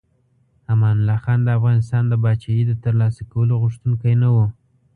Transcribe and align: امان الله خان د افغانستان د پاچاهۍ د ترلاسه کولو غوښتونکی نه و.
امان 0.71 0.95
الله 0.99 1.17
خان 1.23 1.39
د 1.43 1.49
افغانستان 1.57 2.03
د 2.07 2.13
پاچاهۍ 2.23 2.61
د 2.67 2.73
ترلاسه 2.83 3.21
کولو 3.31 3.53
غوښتونکی 3.63 4.13
نه 4.21 4.29
و. 4.35 4.37